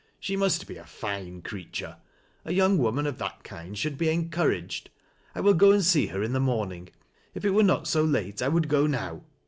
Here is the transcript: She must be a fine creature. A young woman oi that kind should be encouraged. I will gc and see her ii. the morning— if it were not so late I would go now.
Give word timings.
She 0.19 0.35
must 0.35 0.65
be 0.65 0.77
a 0.77 0.83
fine 0.83 1.43
creature. 1.43 1.97
A 2.43 2.51
young 2.53 2.79
woman 2.79 3.05
oi 3.05 3.11
that 3.11 3.43
kind 3.43 3.77
should 3.77 3.99
be 3.99 4.09
encouraged. 4.09 4.89
I 5.35 5.41
will 5.41 5.53
gc 5.53 5.73
and 5.75 5.85
see 5.85 6.07
her 6.07 6.23
ii. 6.23 6.27
the 6.29 6.39
morning— 6.39 6.89
if 7.35 7.45
it 7.45 7.51
were 7.51 7.61
not 7.61 7.85
so 7.87 8.03
late 8.03 8.41
I 8.41 8.47
would 8.47 8.67
go 8.67 8.87
now. 8.87 9.21